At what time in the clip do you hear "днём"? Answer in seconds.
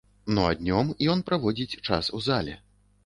0.61-0.87